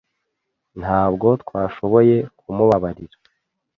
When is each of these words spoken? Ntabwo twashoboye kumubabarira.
Ntabwo 0.81 1.27
twashoboye 1.43 2.15
kumubabarira. 2.39 3.15